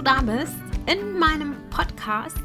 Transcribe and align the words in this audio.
du 0.00 0.04
da 0.04 0.22
bist 0.22 0.54
in 0.86 1.18
meinem 1.18 1.54
Podcast. 1.68 2.38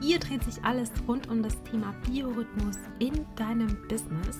Hier 0.00 0.18
dreht 0.18 0.42
sich 0.44 0.64
alles 0.64 0.90
rund 1.06 1.28
um 1.28 1.42
das 1.42 1.62
Thema 1.64 1.94
Biorhythmus 2.06 2.76
in 3.00 3.12
deinem 3.36 3.76
Business. 3.86 4.38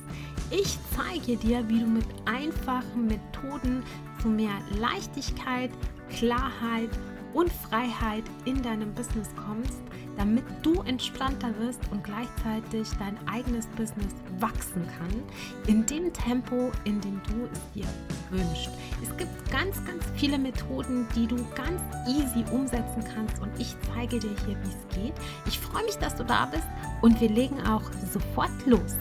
Ich 0.50 0.78
zeige 0.96 1.36
dir, 1.36 1.68
wie 1.68 1.80
du 1.80 1.86
mit 1.86 2.06
einfachen 2.24 3.08
Methoden 3.08 3.82
zu 4.22 4.28
mehr 4.28 4.54
Leichtigkeit, 4.80 5.70
Klarheit 6.08 6.88
und 7.36 7.52
Freiheit 7.52 8.24
in 8.46 8.62
deinem 8.62 8.94
Business 8.94 9.28
kommst, 9.36 9.82
damit 10.16 10.44
du 10.62 10.80
entspannter 10.82 11.54
wirst 11.58 11.80
und 11.90 12.02
gleichzeitig 12.02 12.88
dein 12.98 13.18
eigenes 13.28 13.66
Business 13.76 14.14
wachsen 14.38 14.86
kann, 14.98 15.22
in 15.66 15.84
dem 15.84 16.10
Tempo, 16.14 16.72
in 16.84 16.98
dem 17.02 17.20
du 17.28 17.46
es 17.52 17.60
dir 17.74 17.86
wünschst. 18.30 18.70
Es 19.02 19.14
gibt 19.18 19.50
ganz, 19.50 19.84
ganz 19.84 20.02
viele 20.14 20.38
Methoden, 20.38 21.06
die 21.14 21.26
du 21.26 21.36
ganz 21.54 21.82
easy 22.08 22.42
umsetzen 22.50 23.04
kannst 23.14 23.42
und 23.42 23.50
ich 23.58 23.76
zeige 23.92 24.18
dir 24.18 24.34
hier, 24.46 24.56
wie 24.62 24.68
es 24.68 24.96
geht. 24.96 25.14
Ich 25.44 25.58
freue 25.58 25.84
mich, 25.84 25.96
dass 25.96 26.14
du 26.14 26.24
da 26.24 26.46
bist 26.46 26.66
und 27.02 27.20
wir 27.20 27.28
legen 27.28 27.60
auch 27.66 27.82
sofort 28.10 28.64
los. 28.64 28.96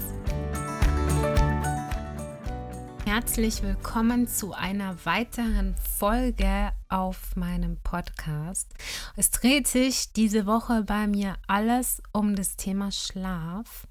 Herzlich 3.16 3.64
willkommen 3.64 4.28
zu 4.28 4.52
einer 4.52 5.06
weiteren 5.06 5.74
Folge 5.78 6.74
auf 6.90 7.38
meinem 7.38 7.82
Podcast. 7.82 8.74
Es 9.16 9.32
dreht 9.32 9.68
sich 9.68 10.12
diese 10.12 10.46
Woche 10.46 10.84
bei 10.84 11.08
mir 11.08 11.38
alles 11.48 12.04
um 12.12 12.36
das 12.36 12.58
Thema 12.58 12.92
Schlaf. 12.92 13.88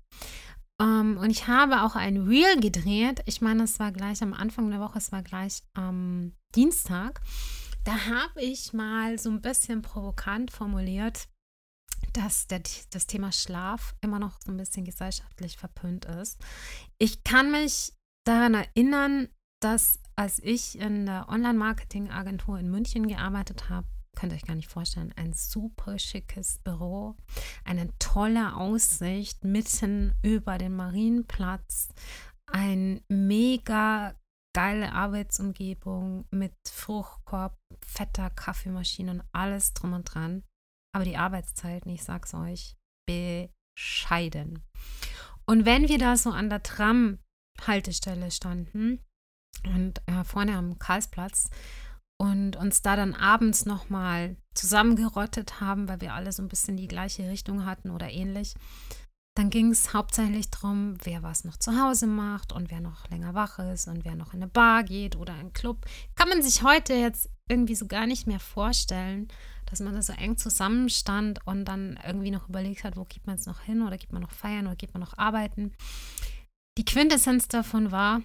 Um, 0.79 0.87
ähm, 0.87 1.17
und 1.17 1.31
ich 1.31 1.49
habe 1.49 1.85
auch 1.85 1.97
ein 1.97 2.19
Reel 2.19 2.61
gedreht. 2.61 3.23
Ich 3.25 3.41
meine, 3.41 3.63
es 3.63 3.81
war 3.81 3.93
gleich 3.93 4.23
am 4.23 4.35
Anfang 4.35 4.71
der 4.71 4.81
Woche, 4.81 4.99
es 4.99 5.11
war 5.11 5.23
gleich 5.23 5.63
am 5.73 6.35
Dienstag. 6.55 7.23
Da 7.85 7.93
habe 8.05 8.43
ich 8.43 8.75
mal 8.75 9.19
so 9.19 9.31
ein 9.31 9.41
bisschen 9.41 9.81
provokant 9.81 10.51
formuliert, 10.51 11.29
dass 12.13 12.47
der, 12.47 12.61
das 12.91 13.07
Thema 13.07 13.33
Schlaf 13.33 13.95
immer 14.03 14.19
noch 14.19 14.39
so 14.45 14.53
ein 14.53 14.59
bisschen 14.59 14.85
gesellschaftlich 14.85 15.57
verpönt 15.57 16.05
ist. 16.05 16.39
Ich 16.99 17.25
kann 17.25 17.51
mich 17.51 17.95
daran 18.25 18.55
erinnern, 18.55 19.29
dass 19.61 20.01
als 20.17 20.39
ich 20.41 20.79
in 20.79 21.07
der 21.07 21.29
Online-Marketing-Agentur 21.29 22.59
in 22.59 22.71
München 22.71 23.09
gearbeitet 23.09 23.69
habe, 23.69 23.87
könnt 24.15 24.33
ihr 24.33 24.37
euch 24.37 24.47
gar 24.47 24.55
nicht 24.55 24.71
vorstellen, 24.71 25.13
ein 25.17 25.33
super 25.33 25.99
schickes 25.99 26.59
Büro, 26.59 27.17
eine 27.65 27.89
tolle 27.99 28.55
Aussicht 28.55 29.45
mitten 29.45 30.15
über 30.23 30.59
den 30.59 30.77
Marienplatz, 30.77 31.89
ein 32.47 33.01
mega 33.09 34.15
geile 34.55 34.93
Arbeitsumgebung 34.93 36.27
mit 36.31 36.55
Fruchtkorb, 36.69 37.59
fetter 37.85 38.31
Kaffeemaschine 38.31 39.11
und 39.11 39.23
alles 39.33 39.75
drum 39.75 39.95
und 39.95 40.05
dran. 40.05 40.45
Aber 40.95 41.05
die 41.05 41.17
Arbeitszeiten, 41.17 41.91
ich 41.91 42.05
sag's 42.05 42.35
euch, 42.35 42.77
bescheiden. 43.07 44.63
Und 45.45 45.67
wenn 45.67 45.89
wir 45.89 45.99
da 45.99 46.17
so 46.17 46.31
an 46.31 46.49
der 46.49 46.63
Tram-Haltestelle 47.59 48.31
standen 48.31 49.01
und 49.65 50.01
äh, 50.07 50.25
vorne 50.25 50.57
am 50.57 50.79
Karlsplatz 50.79 51.51
und 52.19 52.57
uns 52.57 52.83
da 52.83 52.97
dann 52.97 53.15
abends 53.15 53.67
nochmal 53.67 54.37
zusammengerottet 54.55 55.61
haben, 55.61 55.89
weil 55.89 56.01
wir 56.01 56.15
alle 56.15 56.33
so 56.33 56.43
ein 56.43 56.49
bisschen 56.49 56.77
die 56.77 56.89
gleiche 56.89 57.29
Richtung 57.29 57.65
hatten 57.67 57.91
oder 57.91 58.11
ähnlich, 58.11 58.55
dann 59.37 59.51
ging 59.51 59.73
es 59.73 59.93
hauptsächlich 59.93 60.49
darum, 60.51 60.97
wer 61.03 61.25
was 61.25 61.43
noch 61.43 61.57
zu 61.57 61.81
Hause 61.81 62.07
macht 62.07 62.53
und 62.53 62.71
wer 62.71 62.81
noch 62.81 63.09
länger 63.11 63.35
wach 63.35 63.59
ist 63.59 63.89
und 63.89 64.05
wer 64.05 64.15
noch 64.15 64.33
in 64.33 64.43
eine 64.43 64.51
Bar 64.51 64.85
geht 64.85 65.17
oder 65.17 65.35
einen 65.35 65.53
Club. 65.53 65.87
Kann 66.15 66.29
man 66.29 66.41
sich 66.41 66.63
heute 66.63 66.95
jetzt 66.95 67.29
irgendwie 67.49 67.75
so 67.75 67.89
gar 67.89 68.07
nicht 68.07 68.29
mehr 68.29 68.39
vorstellen, 68.39 69.27
dass 69.67 69.81
man 69.81 69.95
da 69.95 70.03
so 70.03 70.13
eng 70.13 70.37
zusammenstand 70.37 71.45
und 71.47 71.65
dann 71.65 71.99
irgendwie 72.07 72.31
noch 72.31 72.49
überlegt 72.49 72.85
hat, 72.85 72.97
wo 72.97 73.05
geht 73.05 73.27
man 73.27 73.37
jetzt 73.37 73.47
noch 73.47 73.61
hin 73.61 73.83
oder 73.83 73.97
geht 73.97 74.13
man 74.13 74.23
noch 74.23 74.31
feiern 74.31 74.67
oder 74.67 74.77
geht 74.77 74.95
man 74.95 75.01
noch 75.01 75.19
arbeiten. 75.19 75.73
Die 76.77 76.85
Quintessenz 76.85 77.49
davon 77.49 77.93
war, 77.93 78.23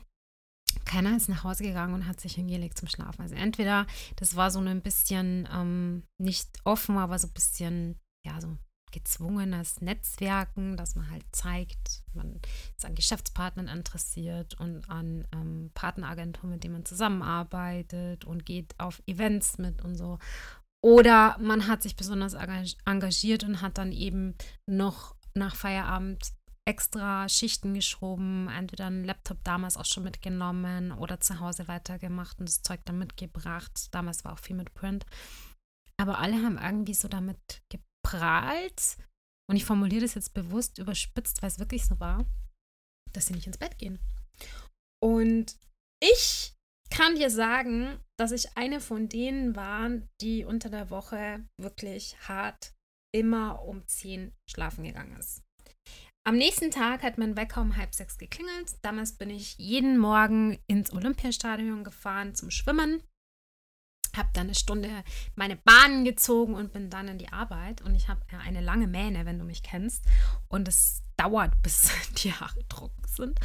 keiner 0.85 1.15
ist 1.15 1.29
nach 1.29 1.43
Hause 1.43 1.63
gegangen 1.63 1.93
und 1.93 2.07
hat 2.07 2.19
sich 2.19 2.33
hingelegt 2.33 2.77
zum 2.77 2.87
Schlafen. 2.87 3.21
Also 3.21 3.35
entweder 3.35 3.85
das 4.15 4.35
war 4.35 4.49
so 4.49 4.59
ein 4.59 4.81
bisschen 4.81 5.47
ähm, 5.53 6.03
nicht 6.17 6.49
offen, 6.63 6.97
aber 6.97 7.19
so 7.19 7.27
ein 7.27 7.33
bisschen, 7.33 7.99
ja, 8.25 8.41
so 8.41 8.57
gezwungenes 8.91 9.81
Netzwerken, 9.81 10.75
dass 10.75 10.95
man 10.95 11.11
halt 11.11 11.23
zeigt, 11.31 12.01
man 12.13 12.39
ist 12.75 12.85
an 12.85 12.95
Geschäftspartnern 12.95 13.67
interessiert 13.67 14.59
und 14.59 14.89
an 14.89 15.27
ähm, 15.31 15.69
Partneragenturen, 15.75 16.49
mit 16.49 16.63
denen 16.63 16.73
man 16.73 16.85
zusammenarbeitet 16.85 18.25
und 18.25 18.47
geht 18.47 18.73
auf 18.79 19.01
Events 19.05 19.59
mit 19.59 19.83
und 19.83 19.95
so. 19.95 20.17
Oder 20.81 21.37
man 21.39 21.67
hat 21.67 21.83
sich 21.83 21.95
besonders 21.95 22.33
engagiert 22.33 23.43
und 23.43 23.61
hat 23.61 23.77
dann 23.77 23.91
eben 23.91 24.35
noch 24.65 25.15
nach 25.35 25.55
Feierabend 25.55 26.31
extra 26.69 27.27
Schichten 27.27 27.73
geschoben, 27.73 28.47
entweder 28.47 28.85
einen 28.85 29.03
Laptop 29.03 29.43
damals 29.43 29.75
auch 29.75 29.85
schon 29.85 30.03
mitgenommen 30.03 30.91
oder 30.91 31.19
zu 31.19 31.39
Hause 31.39 31.67
weitergemacht 31.67 32.39
und 32.39 32.47
das 32.47 32.61
Zeug 32.61 32.81
dann 32.85 32.99
mitgebracht. 32.99 33.87
Damals 33.91 34.23
war 34.23 34.33
auch 34.33 34.39
viel 34.39 34.55
mit 34.55 34.75
Print. 34.75 35.03
Aber 35.99 36.19
alle 36.19 36.35
haben 36.43 36.59
irgendwie 36.59 36.93
so 36.93 37.07
damit 37.07 37.63
geprahlt. 37.69 38.97
Und 39.49 39.55
ich 39.55 39.65
formuliere 39.65 40.03
das 40.03 40.13
jetzt 40.13 40.35
bewusst 40.35 40.77
überspitzt, 40.77 41.41
weil 41.41 41.49
es 41.49 41.57
wirklich 41.57 41.87
so 41.87 41.99
war, 41.99 42.23
dass 43.13 43.25
sie 43.25 43.33
nicht 43.33 43.47
ins 43.47 43.57
Bett 43.57 43.79
gehen. 43.79 43.97
Und 45.03 45.57
ich 45.99 46.53
kann 46.91 47.15
dir 47.15 47.31
sagen, 47.31 47.99
dass 48.19 48.31
ich 48.31 48.55
eine 48.55 48.79
von 48.79 49.09
denen 49.09 49.55
war, 49.55 49.89
die 50.21 50.45
unter 50.45 50.69
der 50.69 50.91
Woche 50.91 51.43
wirklich 51.59 52.15
hart 52.27 52.75
immer 53.11 53.63
um 53.63 53.87
10 53.87 54.35
schlafen 54.47 54.83
gegangen 54.83 55.17
ist. 55.17 55.41
Am 56.29 56.37
nächsten 56.37 56.69
Tag 56.69 57.01
hat 57.01 57.17
mein 57.17 57.35
Wecker 57.35 57.59
um 57.59 57.75
halb 57.75 57.95
sechs 57.95 58.19
geklingelt. 58.19 58.75
Damals 58.83 59.13
bin 59.13 59.31
ich 59.31 59.57
jeden 59.57 59.97
Morgen 59.97 60.59
ins 60.67 60.93
Olympiastadion 60.93 61.83
gefahren 61.83 62.35
zum 62.35 62.51
Schwimmen. 62.51 63.01
Habe 64.15 64.29
dann 64.33 64.43
eine 64.43 64.53
Stunde 64.53 65.03
meine 65.33 65.55
Bahnen 65.55 66.05
gezogen 66.05 66.53
und 66.53 66.71
bin 66.71 66.91
dann 66.91 67.07
in 67.07 67.17
die 67.17 67.33
Arbeit. 67.33 67.81
Und 67.81 67.95
ich 67.95 68.09
habe 68.09 68.21
eine 68.45 68.61
lange 68.61 68.85
Mähne, 68.85 69.25
wenn 69.25 69.39
du 69.39 69.43
mich 69.43 69.63
kennst. 69.63 70.05
Und 70.49 70.67
es 70.67 71.01
dauert, 71.17 71.59
bis 71.63 71.89
die 72.21 72.31
Haare 72.31 72.63
trocken 72.67 73.01
sind. 73.07 73.39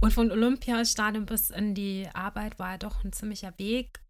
Und 0.00 0.14
von 0.14 0.32
Olympiastadion 0.32 1.26
bis 1.26 1.50
in 1.50 1.74
die 1.74 2.08
Arbeit 2.14 2.58
war 2.58 2.78
doch 2.78 3.04
ein 3.04 3.12
ziemlicher 3.12 3.52
Weg. 3.58 4.00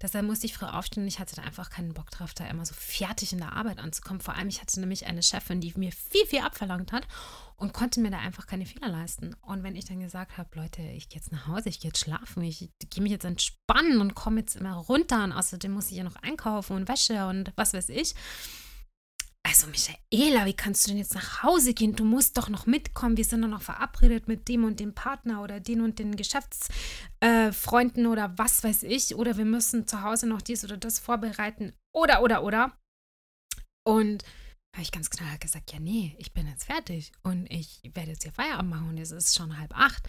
Deshalb 0.00 0.26
musste 0.26 0.46
ich 0.46 0.54
früh 0.54 0.66
aufstehen 0.66 1.02
und 1.02 1.08
ich 1.08 1.18
hatte 1.18 1.36
da 1.36 1.42
einfach 1.42 1.70
keinen 1.70 1.92
Bock 1.92 2.10
drauf, 2.10 2.34
da 2.34 2.46
immer 2.46 2.64
so 2.64 2.74
fertig 2.74 3.32
in 3.32 3.38
der 3.38 3.52
Arbeit 3.52 3.78
anzukommen. 3.78 4.20
Vor 4.20 4.34
allem, 4.34 4.48
ich 4.48 4.60
hatte 4.60 4.78
nämlich 4.80 5.06
eine 5.06 5.22
Chefin, 5.22 5.60
die 5.60 5.72
mir 5.76 5.92
viel, 5.92 6.24
viel 6.26 6.40
abverlangt 6.40 6.92
hat 6.92 7.06
und 7.56 7.72
konnte 7.72 8.00
mir 8.00 8.10
da 8.10 8.18
einfach 8.18 8.46
keine 8.46 8.66
Fehler 8.66 8.88
leisten. 8.88 9.34
Und 9.42 9.62
wenn 9.62 9.76
ich 9.76 9.84
dann 9.84 10.00
gesagt 10.00 10.38
habe, 10.38 10.48
Leute, 10.54 10.82
ich 10.82 11.08
gehe 11.08 11.18
jetzt 11.18 11.32
nach 11.32 11.46
Hause, 11.48 11.68
ich 11.68 11.80
gehe 11.80 11.90
jetzt 11.90 12.00
schlafen, 12.00 12.42
ich 12.42 12.70
gehe 12.90 13.02
mich 13.02 13.12
jetzt 13.12 13.24
entspannen 13.24 14.00
und 14.00 14.14
komme 14.14 14.40
jetzt 14.40 14.56
immer 14.56 14.74
runter 14.74 15.24
und 15.24 15.32
außerdem 15.32 15.72
muss 15.72 15.90
ich 15.90 15.96
ja 15.96 16.04
noch 16.04 16.16
einkaufen 16.16 16.76
und 16.76 16.88
Wäsche 16.88 17.26
und 17.26 17.52
was 17.56 17.74
weiß 17.74 17.88
ich. 17.90 18.14
Also 19.48 19.66
Michaela, 19.68 20.44
wie 20.44 20.52
kannst 20.52 20.84
du 20.84 20.90
denn 20.90 20.98
jetzt 20.98 21.14
nach 21.14 21.42
Hause 21.42 21.72
gehen? 21.72 21.96
Du 21.96 22.04
musst 22.04 22.36
doch 22.36 22.50
noch 22.50 22.66
mitkommen. 22.66 23.16
Wir 23.16 23.24
sind 23.24 23.40
doch 23.40 23.48
noch 23.48 23.62
verabredet 23.62 24.28
mit 24.28 24.46
dem 24.46 24.64
und 24.64 24.78
dem 24.78 24.94
Partner 24.94 25.42
oder 25.42 25.58
den 25.58 25.80
und 25.80 25.98
den 25.98 26.16
Geschäftsfreunden 26.16 28.04
äh, 28.04 28.08
oder 28.08 28.36
was 28.36 28.62
weiß 28.62 28.82
ich. 28.82 29.14
Oder 29.14 29.38
wir 29.38 29.46
müssen 29.46 29.86
zu 29.86 30.02
Hause 30.02 30.26
noch 30.26 30.42
dies 30.42 30.64
oder 30.64 30.76
das 30.76 30.98
vorbereiten. 30.98 31.72
Oder, 31.96 32.22
oder, 32.22 32.44
oder. 32.44 32.76
Und 33.86 34.22
habe 34.74 34.82
ich 34.82 34.92
ganz 34.92 35.08
klar 35.08 35.38
gesagt, 35.38 35.72
ja, 35.72 35.80
nee, 35.80 36.14
ich 36.18 36.34
bin 36.34 36.46
jetzt 36.46 36.64
fertig 36.64 37.10
und 37.22 37.50
ich 37.50 37.80
werde 37.94 38.10
jetzt 38.10 38.24
hier 38.24 38.32
Feierabend 38.32 38.70
machen 38.70 38.90
und 38.90 38.98
es 38.98 39.12
ist 39.12 39.34
schon 39.34 39.58
halb 39.58 39.74
acht. 39.74 40.06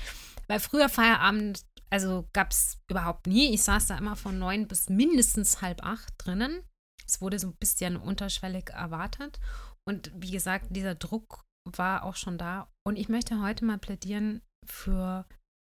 Weil 0.47 0.59
früher 0.59 0.89
Feierabend, 0.89 1.65
also 1.89 2.27
gab 2.33 2.51
es 2.51 2.77
überhaupt 2.89 3.25
nie. 3.25 3.53
Ich 3.53 3.63
saß 3.63 3.87
da 3.87 3.97
immer 3.97 4.17
von 4.17 4.37
neun 4.37 4.67
bis 4.67 4.89
mindestens 4.89 5.61
halb 5.61 5.81
acht 5.81 6.13
drinnen. 6.17 6.61
Es 7.09 7.21
wurde 7.21 7.39
so 7.39 7.47
ein 7.47 7.55
bisschen 7.55 7.97
unterschwellig 7.97 8.69
erwartet. 8.69 9.39
Und 9.87 10.11
wie 10.15 10.31
gesagt, 10.31 10.67
dieser 10.69 10.95
Druck 10.95 11.43
war 11.65 12.03
auch 12.03 12.15
schon 12.15 12.37
da. 12.37 12.71
Und 12.87 12.97
ich 12.97 13.09
möchte 13.09 13.41
heute 13.41 13.65
mal 13.65 13.77
plädieren 13.77 14.41
für 14.65 15.25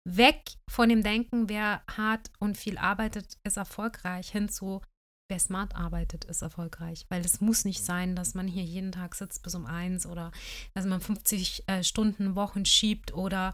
weg 0.09 0.53
von 0.69 0.89
dem 0.89 1.03
Denken, 1.03 1.49
wer 1.49 1.83
hart 1.91 2.31
und 2.39 2.57
viel 2.57 2.79
arbeitet, 2.79 3.39
ist 3.45 3.57
erfolgreich, 3.57 4.31
hin 4.31 4.49
zu 4.49 4.83
wer 5.31 5.39
smart 5.39 5.77
arbeitet, 5.77 6.25
ist 6.25 6.43
erfolgreich. 6.43 7.07
Weil 7.09 7.25
es 7.25 7.41
muss 7.41 7.65
nicht 7.65 7.85
sein, 7.85 8.17
dass 8.17 8.35
man 8.35 8.49
hier 8.49 8.65
jeden 8.65 8.93
Tag 8.93 9.15
sitzt 9.15 9.43
bis 9.43 9.55
um 9.55 9.65
eins 9.65 10.05
oder 10.05 10.33
dass 10.75 10.85
man 10.85 11.01
50 11.01 11.65
äh, 11.69 11.85
Stunden 11.85 12.35
Wochen 12.35 12.65
schiebt 12.65 13.15
oder 13.15 13.53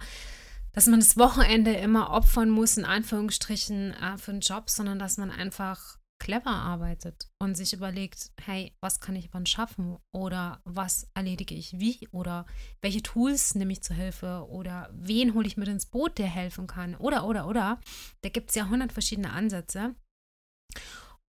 dass 0.72 0.86
man 0.86 1.00
das 1.00 1.16
Wochenende 1.16 1.72
immer 1.72 2.10
opfern 2.10 2.50
muss, 2.50 2.76
in 2.76 2.84
Anführungsstrichen, 2.84 3.92
äh, 3.94 4.18
für 4.18 4.32
einen 4.32 4.40
Job, 4.40 4.70
sondern 4.70 4.98
dass 4.98 5.18
man 5.18 5.30
einfach 5.30 5.98
clever 6.26 6.50
arbeitet 6.50 7.28
und 7.40 7.54
sich 7.54 7.72
überlegt, 7.72 8.32
hey, 8.42 8.74
was 8.80 8.98
kann 8.98 9.14
ich 9.14 9.28
wann 9.32 9.46
schaffen 9.46 9.96
oder 10.12 10.60
was 10.64 11.08
erledige 11.14 11.54
ich 11.54 11.78
wie 11.78 12.08
oder 12.10 12.46
welche 12.82 13.00
Tools 13.00 13.54
nehme 13.54 13.72
ich 13.72 13.82
zur 13.82 13.94
Hilfe 13.94 14.44
oder 14.48 14.90
wen 14.92 15.34
hole 15.34 15.46
ich 15.46 15.56
mit 15.56 15.68
ins 15.68 15.86
Boot, 15.86 16.18
der 16.18 16.26
helfen 16.26 16.66
kann 16.66 16.96
oder, 16.96 17.28
oder, 17.28 17.46
oder. 17.46 17.80
Da 18.22 18.28
gibt 18.28 18.50
es 18.50 18.56
ja 18.56 18.68
hundert 18.68 18.92
verschiedene 18.92 19.32
Ansätze. 19.32 19.94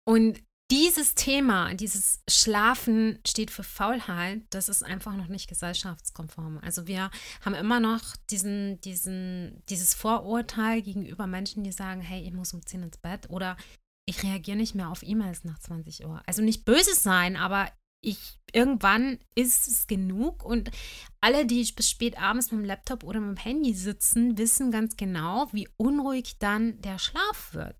Und 0.04 0.42
dieses 0.72 1.14
Thema, 1.14 1.76
dieses 1.76 2.24
Schlafen 2.28 3.20
steht 3.26 3.52
für 3.52 3.64
Faulheit, 3.64 4.42
das 4.50 4.68
ist 4.68 4.84
einfach 4.84 5.16
noch 5.16 5.28
nicht 5.28 5.48
gesellschaftskonform. 5.48 6.60
Also 6.64 6.88
wir 6.88 7.12
haben 7.42 7.54
immer 7.54 7.80
noch 7.80 8.02
diesen, 8.32 8.82
diesen, 8.82 9.62
dieses 9.70 9.94
Vorurteil 9.94 10.82
gegenüber 10.82 11.28
Menschen, 11.28 11.64
die 11.64 11.72
sagen, 11.72 12.02
hey, 12.02 12.24
ich 12.24 12.34
muss 12.34 12.54
um 12.54 12.66
10 12.66 12.82
ins 12.82 12.98
Bett 12.98 13.30
oder 13.30 13.58
ich 14.08 14.24
reagiere 14.24 14.58
nicht 14.58 14.74
mehr 14.74 14.90
auf 14.90 15.04
E-Mails 15.04 15.44
nach 15.44 15.60
20 15.60 16.06
Uhr. 16.06 16.24
Also 16.26 16.42
nicht 16.42 16.66
böse 16.66 16.96
sein, 16.96 17.36
aber 17.36 17.70
ich, 18.02 18.40
irgendwann 18.54 19.20
ist 19.36 19.68
es 19.68 19.88
genug 19.88 20.44
und 20.46 20.72
alle, 21.20 21.46
die 21.46 21.70
bis 21.76 21.90
spät 21.90 22.18
abends 22.18 22.52
mit 22.52 22.62
dem 22.62 22.66
Laptop 22.66 23.04
oder 23.04 23.20
mit 23.20 23.38
dem 23.38 23.44
Handy 23.44 23.74
sitzen, 23.74 24.38
wissen 24.38 24.72
ganz 24.72 24.96
genau, 24.96 25.48
wie 25.52 25.68
unruhig 25.78 26.38
dann 26.40 26.80
der 26.82 27.00
Schlaf 27.00 27.54
wird. 27.54 27.76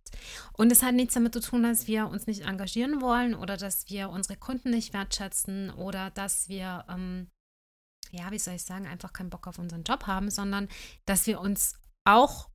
Und 0.54 0.72
es 0.72 0.84
hat 0.84 0.96
nichts 0.96 1.14
damit 1.14 1.34
zu 1.34 1.40
tun, 1.40 1.64
dass 1.64 1.88
wir 1.88 2.08
uns 2.08 2.28
nicht 2.28 2.42
engagieren 2.42 3.02
wollen 3.02 3.36
oder 3.36 3.56
dass 3.56 3.90
wir 3.90 4.10
unsere 4.10 4.38
Kunden 4.38 4.72
nicht 4.72 4.94
wertschätzen 4.94 5.70
oder 5.70 6.10
dass 6.10 6.50
wir, 6.50 6.84
ähm, 6.90 7.30
ja, 8.12 8.32
wie 8.32 8.40
soll 8.40 8.56
ich 8.56 8.64
sagen, 8.64 8.88
einfach 8.88 9.14
keinen 9.14 9.30
Bock 9.30 9.48
auf 9.48 9.60
unseren 9.60 9.84
Job 9.84 10.08
haben, 10.08 10.30
sondern 10.30 10.68
dass 11.06 11.28
wir 11.28 11.40
uns 11.40 11.80
auch 12.06 12.50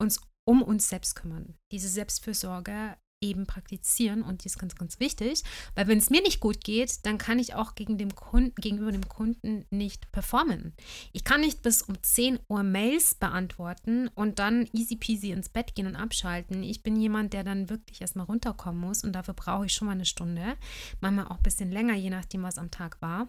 uns 0.00 0.20
um 0.46 0.62
uns 0.62 0.88
selbst 0.88 1.14
kümmern. 1.14 1.54
Diese 1.70 1.88
Selbstfürsorge 1.88 2.96
eben 3.20 3.46
praktizieren 3.46 4.22
und 4.22 4.44
die 4.44 4.46
ist 4.46 4.58
ganz, 4.58 4.74
ganz 4.74 5.00
wichtig, 5.00 5.42
weil 5.74 5.86
wenn 5.88 5.98
es 5.98 6.10
mir 6.10 6.22
nicht 6.22 6.40
gut 6.40 6.62
geht, 6.62 7.04
dann 7.06 7.18
kann 7.18 7.38
ich 7.38 7.54
auch 7.54 7.74
gegen 7.74 7.98
dem 7.98 8.14
Kunden, 8.14 8.54
gegenüber 8.60 8.92
dem 8.92 9.08
Kunden 9.08 9.64
nicht 9.70 10.10
performen. 10.12 10.74
Ich 11.12 11.24
kann 11.24 11.40
nicht 11.40 11.62
bis 11.62 11.82
um 11.82 12.00
10 12.00 12.38
Uhr 12.48 12.62
Mails 12.62 13.14
beantworten 13.14 14.08
und 14.14 14.38
dann 14.38 14.68
easy 14.72 14.96
peasy 14.96 15.30
ins 15.30 15.48
Bett 15.48 15.74
gehen 15.74 15.86
und 15.86 15.96
abschalten. 15.96 16.62
Ich 16.62 16.82
bin 16.82 16.96
jemand, 16.96 17.32
der 17.32 17.44
dann 17.44 17.70
wirklich 17.70 18.00
erstmal 18.00 18.26
runterkommen 18.26 18.80
muss 18.80 19.04
und 19.04 19.12
dafür 19.12 19.34
brauche 19.34 19.66
ich 19.66 19.72
schon 19.72 19.86
mal 19.86 19.92
eine 19.92 20.06
Stunde, 20.06 20.56
manchmal 21.00 21.26
auch 21.26 21.38
ein 21.38 21.42
bisschen 21.42 21.70
länger, 21.70 21.94
je 21.94 22.10
nachdem, 22.10 22.42
was 22.42 22.58
am 22.58 22.70
Tag 22.70 23.00
war 23.00 23.28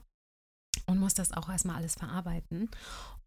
und 0.85 0.99
muss 0.99 1.13
das 1.13 1.31
auch 1.31 1.49
erstmal 1.49 1.77
alles 1.77 1.95
verarbeiten. 1.95 2.69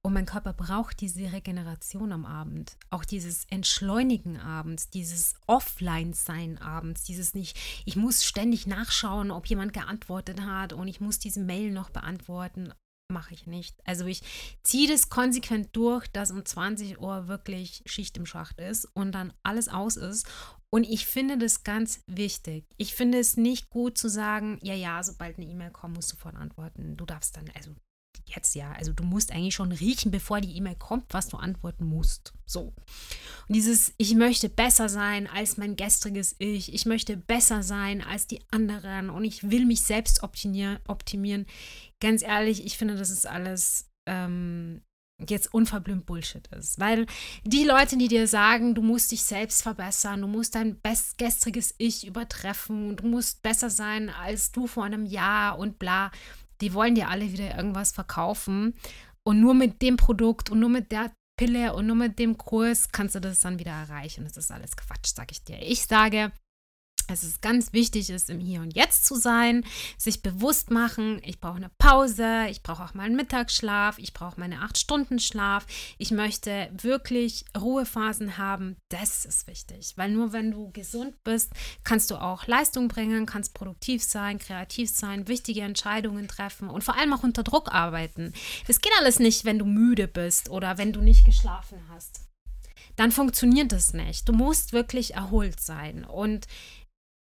Und 0.00 0.12
mein 0.14 0.26
Körper 0.26 0.52
braucht 0.52 1.00
diese 1.00 1.32
Regeneration 1.32 2.12
am 2.12 2.24
Abend, 2.24 2.76
auch 2.90 3.04
dieses 3.04 3.44
Entschleunigen 3.46 4.38
abends, 4.38 4.90
dieses 4.90 5.34
Offline-Sein 5.46 6.58
abends, 6.58 7.02
dieses 7.02 7.34
nicht, 7.34 7.58
ich 7.84 7.96
muss 7.96 8.24
ständig 8.24 8.66
nachschauen, 8.66 9.30
ob 9.30 9.46
jemand 9.46 9.72
geantwortet 9.72 10.42
hat 10.42 10.72
und 10.72 10.86
ich 10.86 11.00
muss 11.00 11.18
diese 11.18 11.40
Mail 11.40 11.72
noch 11.72 11.90
beantworten. 11.90 12.72
Mache 13.10 13.32
ich 13.32 13.46
nicht. 13.46 13.74
Also 13.86 14.04
ich 14.04 14.22
ziehe 14.62 14.86
das 14.86 15.08
konsequent 15.08 15.70
durch, 15.72 16.06
dass 16.08 16.30
um 16.30 16.44
20 16.44 17.00
Uhr 17.00 17.26
wirklich 17.26 17.82
Schicht 17.86 18.18
im 18.18 18.26
Schacht 18.26 18.60
ist 18.60 18.84
und 18.84 19.12
dann 19.12 19.32
alles 19.42 19.68
aus 19.68 19.96
ist. 19.96 20.26
Und 20.70 20.84
ich 20.84 21.06
finde 21.06 21.38
das 21.38 21.64
ganz 21.64 22.02
wichtig. 22.06 22.66
Ich 22.76 22.94
finde 22.94 23.18
es 23.18 23.36
nicht 23.36 23.70
gut 23.70 23.96
zu 23.96 24.08
sagen, 24.08 24.58
ja, 24.62 24.74
ja, 24.74 25.02
sobald 25.02 25.38
eine 25.38 25.46
E-Mail 25.46 25.70
kommt, 25.70 25.96
musst 25.96 26.12
du 26.12 26.16
sofort 26.16 26.36
antworten. 26.36 26.96
Du 26.96 27.06
darfst 27.06 27.36
dann, 27.36 27.50
also 27.54 27.74
jetzt 28.26 28.54
ja. 28.54 28.72
Also 28.72 28.92
du 28.92 29.02
musst 29.02 29.32
eigentlich 29.32 29.54
schon 29.54 29.72
riechen, 29.72 30.10
bevor 30.10 30.40
die 30.40 30.56
E-Mail 30.56 30.76
kommt, 30.76 31.06
was 31.10 31.28
du 31.28 31.36
antworten 31.36 31.86
musst. 31.86 32.34
So. 32.46 32.74
Und 33.48 33.54
dieses, 33.54 33.94
ich 33.96 34.14
möchte 34.14 34.48
besser 34.48 34.88
sein 34.88 35.26
als 35.26 35.56
mein 35.56 35.76
gestriges 35.76 36.36
Ich. 36.38 36.72
Ich 36.72 36.86
möchte 36.86 37.16
besser 37.16 37.62
sein 37.62 38.02
als 38.02 38.26
die 38.26 38.42
anderen 38.50 39.10
und 39.10 39.24
ich 39.24 39.50
will 39.50 39.66
mich 39.66 39.82
selbst 39.82 40.22
optimieren. 40.22 41.46
Ganz 42.00 42.22
ehrlich, 42.22 42.64
ich 42.64 42.76
finde, 42.76 42.96
das 42.96 43.10
ist 43.10 43.26
alles 43.26 43.90
ähm, 44.06 44.82
jetzt 45.26 45.52
unverblümt 45.52 46.06
Bullshit 46.06 46.46
ist. 46.48 46.78
Weil 46.78 47.06
die 47.44 47.64
Leute, 47.64 47.96
die 47.96 48.08
dir 48.08 48.26
sagen, 48.26 48.74
du 48.74 48.82
musst 48.82 49.12
dich 49.12 49.22
selbst 49.22 49.62
verbessern, 49.62 50.20
du 50.20 50.28
musst 50.28 50.54
dein 50.54 50.78
best 50.80 51.18
gestriges 51.18 51.74
Ich 51.78 52.06
übertreffen, 52.06 52.96
du 52.96 53.06
musst 53.06 53.42
besser 53.42 53.70
sein 53.70 54.10
als 54.10 54.52
du 54.52 54.66
vor 54.66 54.84
einem 54.84 55.04
Jahr 55.04 55.58
und 55.58 55.78
bla, 55.78 56.10
die 56.60 56.74
wollen 56.74 56.94
dir 56.94 57.08
alle 57.08 57.32
wieder 57.32 57.56
irgendwas 57.56 57.92
verkaufen. 57.92 58.74
Und 59.24 59.40
nur 59.40 59.54
mit 59.54 59.82
dem 59.82 59.96
Produkt 59.96 60.50
und 60.50 60.60
nur 60.60 60.70
mit 60.70 60.90
der 60.92 61.12
Pille 61.36 61.74
und 61.74 61.86
nur 61.86 61.96
mit 61.96 62.18
dem 62.18 62.38
Kurs 62.38 62.90
kannst 62.90 63.14
du 63.14 63.20
das 63.20 63.40
dann 63.40 63.58
wieder 63.58 63.72
erreichen. 63.72 64.24
Das 64.24 64.36
ist 64.36 64.50
alles 64.50 64.76
Quatsch, 64.76 65.12
sag 65.14 65.30
ich 65.30 65.44
dir. 65.44 65.60
Ich 65.62 65.84
sage, 65.84 66.32
es 67.08 67.24
ist 67.24 67.42
ganz 67.42 67.72
wichtig 67.72 68.10
ist, 68.10 68.30
im 68.30 68.38
Hier 68.38 68.60
und 68.60 68.74
Jetzt 68.76 69.06
zu 69.06 69.16
sein, 69.16 69.64
sich 69.96 70.22
bewusst 70.22 70.70
machen, 70.70 71.20
ich 71.24 71.40
brauche 71.40 71.56
eine 71.56 71.70
Pause, 71.78 72.46
ich 72.50 72.62
brauche 72.62 72.84
auch 72.84 72.94
mal 72.94 73.04
einen 73.04 73.16
Mittagsschlaf, 73.16 73.98
ich 73.98 74.12
brauche 74.12 74.38
meine 74.38 74.60
acht 74.60 74.78
Stunden 74.78 75.18
Schlaf, 75.18 75.66
ich 75.98 76.10
möchte 76.10 76.70
wirklich 76.72 77.44
Ruhephasen 77.58 78.38
haben, 78.38 78.76
das 78.88 79.24
ist 79.24 79.46
wichtig, 79.46 79.94
weil 79.96 80.10
nur 80.10 80.32
wenn 80.32 80.50
du 80.50 80.70
gesund 80.72 81.22
bist, 81.24 81.52
kannst 81.84 82.10
du 82.10 82.16
auch 82.16 82.46
Leistung 82.46 82.88
bringen, 82.88 83.26
kannst 83.26 83.54
produktiv 83.54 84.02
sein, 84.02 84.38
kreativ 84.38 84.90
sein, 84.90 85.28
wichtige 85.28 85.62
Entscheidungen 85.62 86.28
treffen 86.28 86.68
und 86.68 86.84
vor 86.84 86.96
allem 86.96 87.12
auch 87.12 87.22
unter 87.22 87.42
Druck 87.42 87.72
arbeiten. 87.72 88.32
Das 88.66 88.80
geht 88.80 88.92
alles 88.98 89.18
nicht, 89.18 89.44
wenn 89.44 89.58
du 89.58 89.64
müde 89.64 90.08
bist 90.08 90.50
oder 90.50 90.78
wenn 90.78 90.92
du 90.92 91.00
nicht 91.00 91.24
geschlafen 91.24 91.78
hast. 91.90 92.28
Dann 92.96 93.12
funktioniert 93.12 93.70
das 93.70 93.92
nicht. 93.92 94.28
Du 94.28 94.32
musst 94.32 94.72
wirklich 94.72 95.14
erholt 95.14 95.60
sein 95.60 96.04
und 96.04 96.48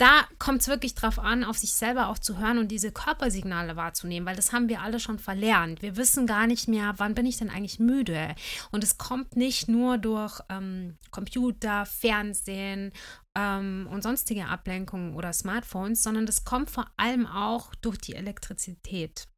da 0.03 0.27
kommt 0.41 0.63
es 0.63 0.67
wirklich 0.67 0.97
drauf 0.97 1.21
an, 1.21 1.45
auf 1.45 1.57
sich 1.57 1.75
selber 1.75 2.09
auch 2.09 2.19
zu 2.19 2.37
hören 2.37 2.59
und 2.59 2.73
diese 2.73 2.91
Körpersignale 2.91 3.77
wahrzunehmen, 3.77 4.27
weil 4.27 4.35
das 4.35 4.53
haben 4.53 4.69
wir 4.69 4.83
alle 4.83 4.99
schon 4.99 5.21
verlernt. 5.21 5.81
Wir 5.81 5.97
wissen 5.97 6.27
gar 6.27 6.49
nicht 6.49 6.67
mehr, 6.67 6.95
wann 6.97 7.15
bin 7.15 7.25
ich 7.25 7.37
denn 7.37 7.51
eigentlich 7.51 7.79
müde. 7.79 8.35
Und 8.73 8.83
es 8.83 8.99
kommt 8.99 9.37
nicht 9.37 9.69
nur 9.69 9.99
durch 9.99 10.41
ähm, 10.49 10.99
Computer, 11.13 11.87
Fernsehen 11.87 12.91
ähm, 13.37 13.89
und 13.93 14.03
sonstige 14.03 14.47
Ablenkungen 14.47 15.15
oder 15.15 15.33
Smartphones, 15.33 16.03
sondern 16.03 16.27
das 16.27 16.45
kommt 16.45 16.69
vor 16.69 16.87
allem 16.97 17.25
auch 17.29 17.73
durch 17.77 17.99
die 17.99 18.17
Elektrizität. 18.17 19.29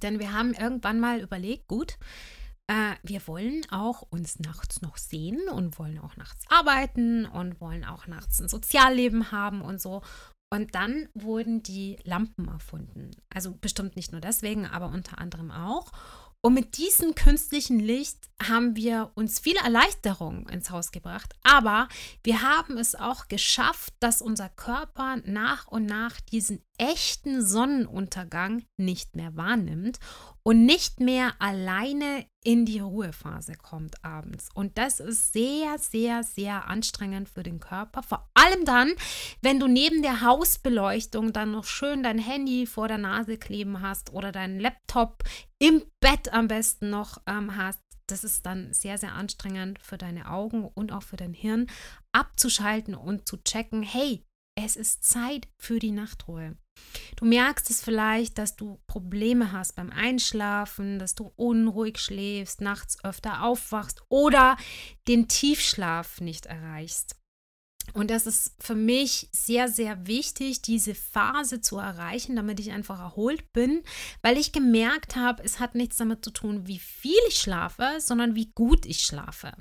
Denn 0.00 0.18
wir 0.18 0.32
haben 0.32 0.54
irgendwann 0.54 0.98
mal 0.98 1.20
überlegt, 1.20 1.68
gut, 1.68 1.98
äh, 2.70 2.94
wir 3.02 3.26
wollen 3.26 3.66
auch 3.72 4.02
uns 4.10 4.38
nachts 4.38 4.80
noch 4.80 4.96
sehen 4.96 5.40
und 5.48 5.78
wollen 5.80 5.98
auch 5.98 6.16
nachts 6.16 6.44
arbeiten 6.48 7.26
und 7.26 7.60
wollen 7.60 7.84
auch 7.84 8.06
nachts 8.06 8.40
ein 8.40 8.48
Sozialleben 8.48 9.32
haben 9.32 9.60
und 9.60 9.80
so. 9.80 10.02
Und 10.52 10.74
dann 10.76 11.08
wurden 11.14 11.64
die 11.64 11.98
Lampen 12.04 12.46
erfunden. 12.46 13.10
Also 13.34 13.52
bestimmt 13.60 13.96
nicht 13.96 14.12
nur 14.12 14.20
deswegen, 14.20 14.66
aber 14.66 14.86
unter 14.86 15.18
anderem 15.18 15.50
auch. 15.50 15.90
Und 16.42 16.54
mit 16.54 16.78
diesem 16.78 17.14
künstlichen 17.14 17.80
Licht 17.80 18.30
haben 18.40 18.74
wir 18.76 19.10
uns 19.14 19.40
viel 19.40 19.56
Erleichterung 19.56 20.48
ins 20.48 20.70
Haus 20.70 20.92
gebracht. 20.92 21.34
Aber 21.42 21.88
wir 22.22 22.40
haben 22.40 22.78
es 22.78 22.94
auch 22.94 23.26
geschafft, 23.26 23.92
dass 23.98 24.22
unser 24.22 24.48
Körper 24.48 25.16
nach 25.24 25.66
und 25.66 25.86
nach 25.86 26.20
diesen 26.20 26.62
echten 26.80 27.44
Sonnenuntergang 27.44 28.64
nicht 28.78 29.14
mehr 29.14 29.36
wahrnimmt 29.36 29.98
und 30.42 30.64
nicht 30.64 30.98
mehr 30.98 31.34
alleine 31.38 32.26
in 32.42 32.64
die 32.64 32.80
Ruhephase 32.80 33.52
kommt 33.52 34.02
abends. 34.02 34.48
Und 34.54 34.78
das 34.78 34.98
ist 34.98 35.34
sehr, 35.34 35.76
sehr, 35.78 36.22
sehr 36.22 36.68
anstrengend 36.68 37.28
für 37.28 37.42
den 37.42 37.60
Körper. 37.60 38.02
Vor 38.02 38.30
allem 38.32 38.64
dann, 38.64 38.94
wenn 39.42 39.60
du 39.60 39.68
neben 39.68 40.00
der 40.00 40.22
Hausbeleuchtung 40.22 41.34
dann 41.34 41.52
noch 41.52 41.64
schön 41.64 42.02
dein 42.02 42.18
Handy 42.18 42.64
vor 42.64 42.88
der 42.88 42.98
Nase 42.98 43.36
kleben 43.36 43.82
hast 43.82 44.14
oder 44.14 44.32
deinen 44.32 44.58
Laptop 44.58 45.22
im 45.58 45.82
Bett 46.00 46.32
am 46.32 46.48
besten 46.48 46.88
noch 46.88 47.18
ähm, 47.26 47.56
hast. 47.56 47.80
Das 48.06 48.24
ist 48.24 48.46
dann 48.46 48.72
sehr, 48.72 48.96
sehr 48.96 49.12
anstrengend 49.12 49.78
für 49.78 49.98
deine 49.98 50.30
Augen 50.30 50.64
und 50.64 50.92
auch 50.92 51.02
für 51.02 51.16
dein 51.16 51.34
Hirn 51.34 51.66
abzuschalten 52.12 52.94
und 52.94 53.28
zu 53.28 53.36
checken, 53.36 53.82
hey, 53.82 54.24
es 54.56 54.76
ist 54.76 55.04
Zeit 55.04 55.48
für 55.58 55.78
die 55.78 55.92
Nachtruhe. 55.92 56.56
Du 57.16 57.24
merkst 57.24 57.68
es 57.70 57.82
vielleicht, 57.82 58.38
dass 58.38 58.56
du 58.56 58.80
Probleme 58.86 59.52
hast 59.52 59.76
beim 59.76 59.90
Einschlafen, 59.90 60.98
dass 60.98 61.14
du 61.14 61.32
unruhig 61.36 61.98
schläfst, 61.98 62.60
nachts 62.60 63.02
öfter 63.04 63.42
aufwachst 63.42 64.02
oder 64.08 64.56
den 65.06 65.28
Tiefschlaf 65.28 66.20
nicht 66.20 66.46
erreichst. 66.46 67.16
Und 67.92 68.10
das 68.10 68.26
ist 68.26 68.54
für 68.60 68.74
mich 68.74 69.28
sehr, 69.32 69.68
sehr 69.68 70.06
wichtig, 70.06 70.62
diese 70.62 70.94
Phase 70.94 71.60
zu 71.60 71.78
erreichen, 71.78 72.36
damit 72.36 72.60
ich 72.60 72.70
einfach 72.70 73.00
erholt 73.00 73.52
bin, 73.52 73.82
weil 74.22 74.38
ich 74.38 74.52
gemerkt 74.52 75.16
habe, 75.16 75.42
es 75.42 75.58
hat 75.58 75.74
nichts 75.74 75.96
damit 75.96 76.24
zu 76.24 76.30
tun, 76.30 76.66
wie 76.66 76.78
viel 76.78 77.18
ich 77.28 77.38
schlafe, 77.38 77.96
sondern 77.98 78.34
wie 78.34 78.52
gut 78.54 78.86
ich 78.86 79.00
schlafe. 79.00 79.52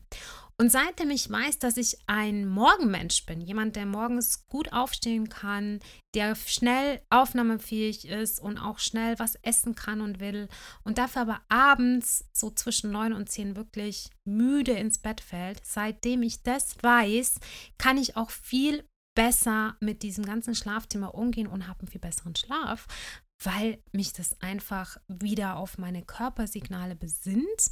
Und 0.59 0.73
seitdem 0.73 1.09
ich 1.09 1.29
weiß, 1.29 1.59
dass 1.59 1.77
ich 1.77 1.97
ein 2.07 2.45
Morgenmensch 2.45 3.25
bin, 3.25 3.39
jemand, 3.39 3.77
der 3.77 3.85
morgens 3.85 4.45
gut 4.47 4.73
aufstehen 4.73 5.29
kann, 5.29 5.79
der 6.13 6.35
schnell 6.35 7.01
aufnahmefähig 7.09 8.09
ist 8.09 8.41
und 8.41 8.57
auch 8.57 8.77
schnell 8.77 9.17
was 9.19 9.35
essen 9.35 9.73
kann 9.73 10.01
und 10.01 10.19
will 10.19 10.49
und 10.83 10.97
dafür 10.97 11.21
aber 11.21 11.41
abends 11.47 12.25
so 12.33 12.49
zwischen 12.49 12.91
neun 12.91 13.13
und 13.13 13.29
zehn 13.29 13.55
wirklich 13.55 14.09
müde 14.25 14.73
ins 14.73 14.97
Bett 14.97 15.21
fällt, 15.21 15.65
seitdem 15.65 16.23
ich 16.23 16.43
das 16.43 16.75
weiß, 16.83 17.39
kann 17.77 17.97
ich 17.97 18.17
auch 18.17 18.29
viel 18.29 18.83
besser 19.15 19.77
mit 19.79 20.03
diesem 20.03 20.25
ganzen 20.25 20.55
Schlafthema 20.55 21.07
umgehen 21.07 21.47
und 21.47 21.69
habe 21.69 21.79
einen 21.79 21.87
viel 21.87 22.01
besseren 22.01 22.35
Schlaf, 22.35 22.85
weil 23.43 23.81
mich 23.91 24.13
das 24.13 24.39
einfach 24.41 24.97
wieder 25.07 25.55
auf 25.55 25.77
meine 25.77 26.03
Körpersignale 26.03 26.95
besinnt 26.95 27.71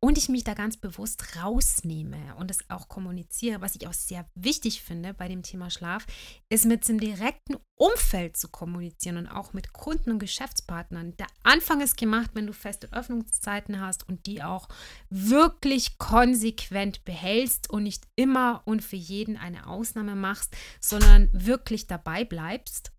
und 0.00 0.18
ich 0.18 0.28
mich 0.28 0.42
da 0.42 0.54
ganz 0.54 0.76
bewusst 0.76 1.36
rausnehme 1.36 2.34
und 2.36 2.50
es 2.50 2.58
auch 2.70 2.88
kommuniziere. 2.88 3.60
Was 3.60 3.76
ich 3.76 3.86
auch 3.86 3.92
sehr 3.92 4.26
wichtig 4.34 4.82
finde 4.82 5.14
bei 5.14 5.28
dem 5.28 5.42
Thema 5.42 5.70
Schlaf, 5.70 6.06
ist 6.48 6.64
mit 6.64 6.88
dem 6.88 6.98
direkten 6.98 7.56
Umfeld 7.76 8.36
zu 8.36 8.48
kommunizieren 8.48 9.18
und 9.18 9.28
auch 9.28 9.52
mit 9.52 9.72
Kunden 9.72 10.10
und 10.10 10.18
Geschäftspartnern. 10.18 11.16
Der 11.18 11.26
Anfang 11.42 11.80
ist 11.82 11.96
gemacht, 11.96 12.30
wenn 12.34 12.46
du 12.46 12.52
feste 12.52 12.92
Öffnungszeiten 12.92 13.80
hast 13.80 14.08
und 14.08 14.26
die 14.26 14.42
auch 14.42 14.68
wirklich 15.10 15.98
konsequent 15.98 17.04
behältst 17.04 17.70
und 17.70 17.82
nicht 17.82 18.08
immer 18.16 18.62
und 18.64 18.82
für 18.82 18.96
jeden 18.96 19.36
eine 19.36 19.66
Ausnahme 19.66 20.16
machst, 20.16 20.56
sondern 20.80 21.28
wirklich 21.32 21.86
dabei 21.86 22.24
bleibst 22.24 22.92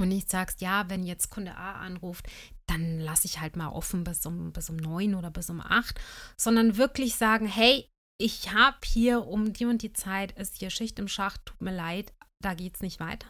und 0.00 0.08
nicht 0.08 0.30
sagst, 0.30 0.60
ja, 0.60 0.88
wenn 0.88 1.04
jetzt 1.04 1.30
Kunde 1.30 1.56
A 1.56 1.80
anruft, 1.80 2.26
dann 2.66 2.98
lasse 2.98 3.26
ich 3.26 3.40
halt 3.40 3.56
mal 3.56 3.68
offen 3.68 4.04
bis 4.04 4.24
um, 4.26 4.52
bis 4.52 4.70
um 4.70 4.76
neun 4.76 5.14
oder 5.14 5.30
bis 5.30 5.50
um 5.50 5.60
acht, 5.60 6.00
sondern 6.36 6.76
wirklich 6.76 7.16
sagen, 7.16 7.46
hey, 7.46 7.88
ich 8.18 8.52
habe 8.52 8.78
hier 8.84 9.26
um 9.26 9.52
die 9.52 9.64
und 9.64 9.82
die 9.82 9.92
Zeit, 9.92 10.32
ist 10.32 10.58
hier 10.58 10.70
Schicht 10.70 10.98
im 10.98 11.08
Schacht, 11.08 11.46
tut 11.46 11.60
mir 11.62 11.74
leid, 11.74 12.12
da 12.42 12.54
geht 12.54 12.76
es 12.76 12.82
nicht 12.82 13.00
weiter. 13.00 13.28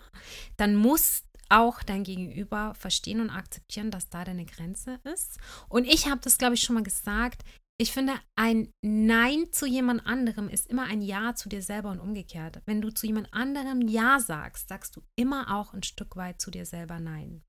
Dann 0.56 0.74
muss 0.76 1.22
auch 1.48 1.82
dein 1.82 2.04
Gegenüber 2.04 2.74
verstehen 2.74 3.20
und 3.20 3.30
akzeptieren, 3.30 3.90
dass 3.90 4.08
da 4.08 4.24
deine 4.24 4.44
Grenze 4.44 5.00
ist. 5.04 5.38
Und 5.68 5.84
ich 5.84 6.06
habe 6.06 6.20
das, 6.22 6.38
glaube 6.38 6.54
ich, 6.54 6.62
schon 6.62 6.74
mal 6.74 6.84
gesagt, 6.84 7.44
ich 7.80 7.92
finde, 7.92 8.12
ein 8.36 8.74
Nein 8.82 9.46
zu 9.52 9.64
jemand 9.64 10.04
anderem 10.04 10.50
ist 10.50 10.66
immer 10.66 10.84
ein 10.84 11.00
Ja 11.00 11.34
zu 11.34 11.48
dir 11.48 11.62
selber 11.62 11.90
und 11.90 11.98
umgekehrt. 11.98 12.60
Wenn 12.66 12.82
du 12.82 12.90
zu 12.90 13.06
jemand 13.06 13.32
anderem 13.32 13.80
Ja 13.88 14.20
sagst, 14.20 14.68
sagst 14.68 14.96
du 14.96 15.02
immer 15.16 15.56
auch 15.56 15.72
ein 15.72 15.82
Stück 15.82 16.14
weit 16.14 16.42
zu 16.42 16.50
dir 16.50 16.66
selber 16.66 17.00
Nein. 17.00 17.42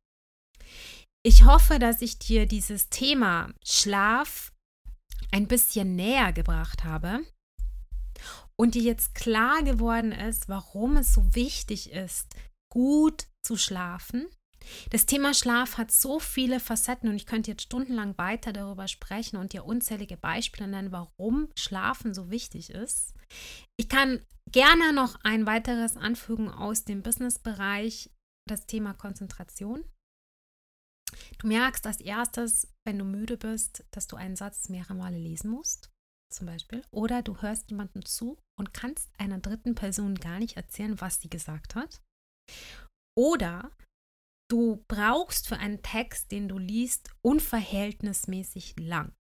Ich 1.22 1.44
hoffe, 1.44 1.80
dass 1.80 2.02
ich 2.02 2.18
dir 2.18 2.46
dieses 2.46 2.90
Thema 2.90 3.54
Schlaf 3.62 4.54
ein 5.34 5.50
bisschen 5.50 5.98
näher 5.98 6.32
gebracht 6.32 6.86
habe 6.86 7.26
und 8.56 8.76
dir 8.76 8.84
jetzt 8.84 9.14
klar 9.14 9.64
geworden 9.64 10.14
ist, 10.14 10.48
warum 10.48 10.96
es 10.96 11.14
so 11.14 11.36
wichtig 11.36 11.92
ist, 11.92 12.38
gut 12.72 13.28
zu 13.46 13.58
schlafen 13.58 14.28
das 14.90 15.06
Thema 15.06 15.34
Schlaf 15.34 15.78
hat 15.78 15.92
so 15.92 16.20
viele 16.20 16.60
Facetten 16.60 17.10
und 17.10 17.16
ich 17.16 17.26
könnte 17.26 17.52
jetzt 17.52 17.64
stundenlang 17.64 18.18
weiter 18.18 18.54
darüber 18.54 18.88
sprechen 18.88 19.38
und 19.38 19.54
dir 19.54 19.66
unzählige 19.66 20.18
Beispiele 20.18 20.68
nennen, 20.68 20.92
warum 20.92 21.50
Schlafen 21.56 22.14
so 22.14 22.30
wichtig 22.30 22.70
ist. 22.70 23.14
Ich 23.78 23.90
kann 23.90 24.26
gerne 24.52 24.94
noch 24.94 25.16
ein 25.24 25.46
weiteres 25.46 25.98
anfügen 25.98 26.50
aus 26.50 26.84
dem 26.84 27.02
Businessbereich, 27.02 28.10
das 28.48 28.66
Thema 28.68 28.94
Konzentration. 28.94 29.86
Du 31.40 31.48
merkst 31.48 31.86
als 31.88 32.00
erstes, 32.02 32.68
wenn 32.86 33.00
du 33.00 33.06
müde 33.06 33.38
bist, 33.38 33.84
dass 33.92 34.08
du 34.08 34.16
einen 34.16 34.36
Satz 34.36 34.70
mehrere 34.70 34.96
Male 34.96 35.18
lesen 35.18 35.50
musst, 35.50 35.92
zum 36.32 36.48
Beispiel. 36.48 36.84
Oder 36.92 37.22
du 37.22 37.42
hörst 37.42 37.70
jemandem 37.70 38.06
zu 38.06 38.38
und 38.58 38.74
kannst 38.74 39.10
einer 39.18 39.40
dritten 39.40 39.76
Person 39.76 40.16
gar 40.16 40.40
nicht 40.40 40.58
erzählen, 40.58 41.00
was 41.02 41.20
sie 41.20 41.30
gesagt 41.30 41.76
hat. 41.76 42.02
Oder 43.18 43.72
du 44.52 44.84
brauchst 44.88 45.48
für 45.48 45.58
einen 45.58 45.82
Text, 45.82 46.32
den 46.32 46.50
du 46.50 46.58
liest, 46.58 47.10
unverhältnismäßig 47.22 48.76
lang. 48.80 49.14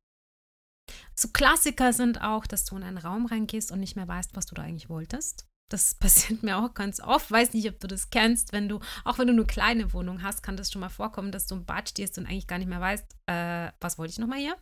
So 1.15 1.29
Klassiker 1.29 1.93
sind 1.93 2.21
auch, 2.21 2.45
dass 2.45 2.65
du 2.65 2.75
in 2.75 2.83
einen 2.83 2.97
Raum 2.97 3.25
reingehst 3.25 3.71
und 3.71 3.79
nicht 3.79 3.95
mehr 3.95 4.07
weißt, 4.07 4.35
was 4.35 4.45
du 4.45 4.55
da 4.55 4.63
eigentlich 4.63 4.89
wolltest. 4.89 5.47
Das 5.71 5.95
passiert 5.99 6.43
mir 6.43 6.57
auch 6.57 6.73
ganz 6.73 6.99
oft. 6.99 7.31
Weiß 7.31 7.53
nicht, 7.53 7.69
ob 7.69 7.79
du 7.79 7.87
das 7.87 8.09
kennst. 8.09 8.51
Wenn 8.51 8.67
du, 8.67 8.79
auch 9.05 9.17
wenn 9.17 9.27
du 9.27 9.33
eine 9.33 9.45
kleine 9.45 9.93
Wohnung 9.93 10.21
hast, 10.21 10.43
kann 10.43 10.57
das 10.57 10.71
schon 10.71 10.81
mal 10.81 10.89
vorkommen, 10.89 11.31
dass 11.31 11.47
du 11.47 11.55
im 11.55 11.65
Bad 11.65 11.89
stehst 11.89 12.17
und 12.17 12.25
eigentlich 12.25 12.47
gar 12.47 12.57
nicht 12.57 12.67
mehr 12.67 12.81
weißt, 12.81 13.15
äh, 13.27 13.71
was 13.79 13.97
wollte 13.97 14.11
ich 14.11 14.19
nochmal 14.19 14.39
hier? 14.39 14.57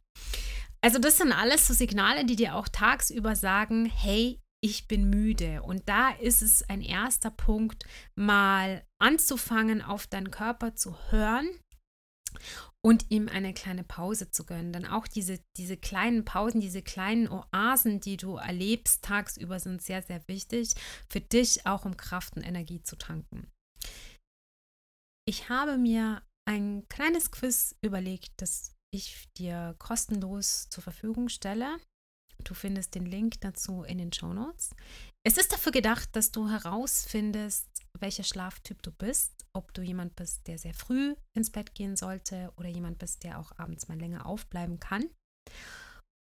Also, 0.81 0.99
das 0.99 1.17
sind 1.17 1.33
alles 1.33 1.67
so 1.67 1.73
Signale, 1.73 2.25
die 2.25 2.35
dir 2.35 2.55
auch 2.55 2.67
tagsüber 2.69 3.35
sagen: 3.35 3.85
Hey, 3.85 4.39
ich 4.61 4.87
bin 4.87 5.09
müde. 5.09 5.63
Und 5.63 5.87
da 5.87 6.11
ist 6.11 6.41
es 6.41 6.67
ein 6.69 6.81
erster 6.81 7.31
Punkt, 7.31 7.85
mal 8.15 8.85
anzufangen, 9.01 9.81
auf 9.81 10.07
deinen 10.07 10.31
Körper 10.31 10.75
zu 10.75 10.95
hören 11.11 11.49
und 12.81 13.05
ihm 13.09 13.27
eine 13.27 13.53
kleine 13.53 13.83
Pause 13.83 14.31
zu 14.31 14.45
gönnen. 14.45 14.73
Denn 14.73 14.85
auch 14.85 15.07
diese, 15.07 15.39
diese 15.57 15.77
kleinen 15.77 16.25
Pausen, 16.25 16.61
diese 16.61 16.81
kleinen 16.81 17.29
Oasen, 17.29 17.99
die 17.99 18.17
du 18.17 18.35
erlebst 18.35 19.03
tagsüber, 19.03 19.59
sind 19.59 19.81
sehr, 19.81 20.01
sehr 20.01 20.27
wichtig 20.27 20.73
für 21.09 21.21
dich, 21.21 21.65
auch 21.65 21.85
um 21.85 21.97
Kraft 21.97 22.35
und 22.35 22.43
Energie 22.43 22.81
zu 22.81 22.97
tanken. 22.97 23.51
Ich 25.27 25.49
habe 25.49 25.77
mir 25.77 26.23
ein 26.47 26.87
kleines 26.89 27.31
Quiz 27.31 27.75
überlegt, 27.81 28.31
das 28.37 28.75
ich 28.91 29.29
dir 29.37 29.75
kostenlos 29.77 30.67
zur 30.69 30.81
Verfügung 30.81 31.29
stelle. 31.29 31.77
Du 32.43 32.53
findest 32.53 32.95
den 32.95 33.05
Link 33.05 33.41
dazu 33.41 33.83
in 33.83 33.97
den 33.97 34.13
Show 34.13 34.33
Notes. 34.33 34.71
Es 35.23 35.37
ist 35.37 35.51
dafür 35.51 35.71
gedacht, 35.71 36.09
dass 36.15 36.31
du 36.31 36.49
herausfindest, 36.49 37.67
welcher 37.99 38.23
Schlaftyp 38.23 38.81
du 38.81 38.91
bist, 38.91 39.45
ob 39.53 39.73
du 39.73 39.81
jemand 39.81 40.15
bist, 40.15 40.47
der 40.47 40.57
sehr 40.57 40.73
früh 40.73 41.15
ins 41.33 41.51
Bett 41.51 41.75
gehen 41.75 41.95
sollte 41.95 42.51
oder 42.57 42.69
jemand 42.69 42.97
bist, 42.97 43.23
der 43.23 43.39
auch 43.39 43.51
abends 43.57 43.87
mal 43.87 43.99
länger 43.99 44.25
aufbleiben 44.25 44.79
kann. 44.79 45.09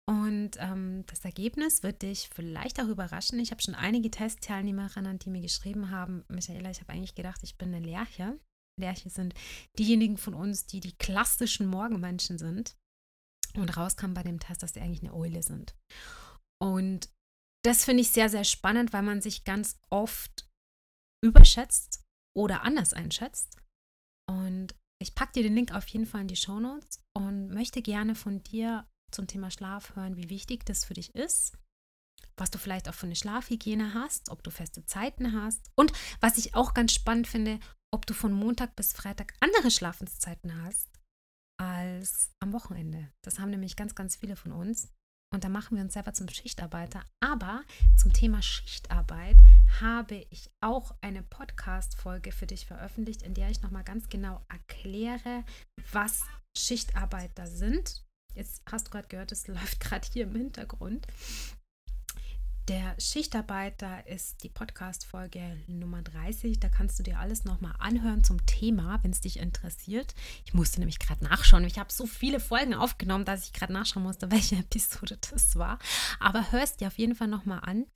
Und 0.09 0.57
ähm, 0.57 1.03
das 1.05 1.23
Ergebnis 1.23 1.83
wird 1.83 2.01
dich 2.01 2.29
vielleicht 2.33 2.81
auch 2.81 2.87
überraschen. 2.87 3.39
Ich 3.39 3.51
habe 3.51 3.61
schon 3.61 3.75
einige 3.75 4.09
Testteilnehmerinnen, 4.09 5.19
die 5.19 5.29
mir 5.29 5.41
geschrieben 5.41 5.91
haben, 5.91 6.25
Michaela, 6.27 6.71
ich 6.71 6.81
habe 6.81 6.93
eigentlich 6.93 7.13
gedacht, 7.13 7.41
ich 7.43 7.57
bin 7.57 7.73
eine 7.73 7.85
Lerche. 7.85 8.39
Lerche 8.79 9.11
sind 9.11 9.35
diejenigen 9.77 10.17
von 10.17 10.33
uns, 10.33 10.65
die 10.65 10.79
die 10.79 10.97
klassischen 10.97 11.67
Morgenmenschen 11.67 12.39
sind. 12.39 12.75
Und 13.55 13.75
rauskam 13.75 14.13
bei 14.13 14.23
dem 14.23 14.39
Test, 14.39 14.63
dass 14.63 14.73
die 14.73 14.81
eigentlich 14.81 15.01
eine 15.01 15.13
Eule 15.13 15.41
sind. 15.41 15.75
Und 16.61 17.09
das 17.63 17.83
finde 17.83 18.01
ich 18.01 18.11
sehr, 18.11 18.29
sehr 18.29 18.43
spannend, 18.43 18.93
weil 18.93 19.03
man 19.03 19.21
sich 19.21 19.43
ganz 19.43 19.79
oft 19.89 20.47
überschätzt 21.23 22.03
oder 22.37 22.63
anders 22.63 22.93
einschätzt. 22.93 23.57
Und 24.29 24.75
ich 25.01 25.15
packe 25.15 25.33
dir 25.33 25.43
den 25.43 25.55
Link 25.55 25.73
auf 25.73 25.87
jeden 25.87 26.05
Fall 26.05 26.21
in 26.21 26.27
die 26.27 26.35
Show 26.35 26.59
Notes 26.59 27.03
und 27.13 27.49
möchte 27.49 27.81
gerne 27.81 28.15
von 28.15 28.43
dir 28.43 28.87
zum 29.11 29.27
Thema 29.27 29.49
Schlaf 29.49 29.95
hören, 29.95 30.17
wie 30.17 30.29
wichtig 30.29 30.65
das 30.65 30.85
für 30.85 30.93
dich 30.93 31.15
ist, 31.15 31.57
was 32.37 32.51
du 32.51 32.57
vielleicht 32.57 32.87
auch 32.87 32.93
für 32.93 33.07
eine 33.07 33.15
Schlafhygiene 33.15 33.93
hast, 33.93 34.29
ob 34.29 34.43
du 34.43 34.51
feste 34.51 34.85
Zeiten 34.85 35.33
hast 35.33 35.71
und 35.75 35.91
was 36.21 36.37
ich 36.37 36.53
auch 36.53 36.73
ganz 36.73 36.93
spannend 36.93 37.27
finde, 37.27 37.59
ob 37.91 38.05
du 38.05 38.13
von 38.13 38.31
Montag 38.31 38.75
bis 38.75 38.93
Freitag 38.93 39.33
andere 39.39 39.71
Schlafenszeiten 39.71 40.61
hast 40.63 40.98
als 41.59 42.31
am 42.39 42.53
Wochenende. 42.53 43.11
Das 43.21 43.39
haben 43.39 43.49
nämlich 43.49 43.75
ganz, 43.75 43.93
ganz 43.93 44.15
viele 44.15 44.35
von 44.35 44.51
uns. 44.51 44.89
Und 45.31 45.43
da 45.43 45.49
machen 45.49 45.77
wir 45.77 45.83
uns 45.83 45.93
selber 45.93 46.13
zum 46.13 46.27
Schichtarbeiter. 46.27 47.03
Aber 47.19 47.61
zum 47.95 48.13
Thema 48.13 48.41
Schichtarbeit 48.41 49.37
habe 49.79 50.25
ich 50.31 50.49
auch 50.61 50.95
eine 51.01 51.21
Podcast-Folge 51.21 52.31
für 52.31 52.47
dich 52.47 52.65
veröffentlicht, 52.65 53.21
in 53.21 53.35
der 53.35 53.49
ich 53.49 53.61
nochmal 53.61 53.83
ganz 53.83 54.09
genau 54.09 54.43
erkläre, 54.49 55.43
was 55.91 56.23
Schichtarbeiter 56.57 57.45
sind. 57.45 58.03
Jetzt 58.33 58.63
hast 58.71 58.87
du 58.87 58.91
gerade 58.91 59.07
gehört, 59.07 59.31
es 59.31 59.47
läuft 59.47 59.79
gerade 59.79 60.07
hier 60.11 60.23
im 60.23 60.35
Hintergrund. 60.35 61.05
Der 62.69 62.93
Schichtarbeiter 62.99 64.05
ist 64.05 64.43
die 64.43 64.49
Podcast-Folge 64.49 65.57
Nummer 65.65 66.03
30. 66.03 66.59
Da 66.59 66.69
kannst 66.69 66.99
du 66.99 67.03
dir 67.03 67.17
alles 67.17 67.43
nochmal 67.43 67.73
anhören 67.79 68.23
zum 68.23 68.45
Thema, 68.45 68.99
wenn 69.01 69.09
es 69.09 69.21
dich 69.21 69.39
interessiert. 69.39 70.13
Ich 70.45 70.53
musste 70.53 70.79
nämlich 70.79 70.99
gerade 70.99 71.23
nachschauen. 71.23 71.63
Ich 71.63 71.79
habe 71.79 71.91
so 71.91 72.05
viele 72.05 72.39
Folgen 72.39 72.75
aufgenommen, 72.75 73.25
dass 73.25 73.45
ich 73.45 73.53
gerade 73.53 73.73
nachschauen 73.73 74.03
musste, 74.03 74.29
welche 74.31 74.57
Episode 74.57 75.17
das 75.31 75.55
war. 75.55 75.79
Aber 76.19 76.51
hörst 76.51 76.79
dir 76.79 76.89
auf 76.89 76.99
jeden 76.99 77.15
Fall 77.15 77.27
nochmal 77.27 77.61
an. 77.63 77.87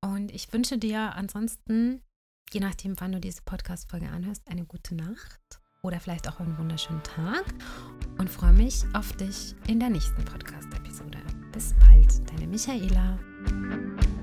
Und 0.00 0.32
ich 0.32 0.50
wünsche 0.50 0.78
dir 0.78 1.14
ansonsten, 1.14 2.00
je 2.50 2.60
nachdem, 2.60 2.98
wann 2.98 3.12
du 3.12 3.20
diese 3.20 3.42
Podcast-Folge 3.42 4.08
anhörst, 4.08 4.48
eine 4.48 4.64
gute 4.64 4.94
Nacht 4.94 5.60
oder 5.82 6.00
vielleicht 6.00 6.26
auch 6.26 6.40
einen 6.40 6.56
wunderschönen 6.56 7.02
Tag 7.02 7.44
und 8.16 8.30
freue 8.30 8.54
mich 8.54 8.82
auf 8.94 9.12
dich 9.12 9.54
in 9.66 9.78
der 9.78 9.90
nächsten 9.90 10.24
Podcast-Episode. 10.24 11.18
Bis 11.52 11.74
bald, 11.74 12.30
deine 12.30 12.46
Michaela. 12.46 13.18
Thank 13.48 14.04
you. 14.04 14.15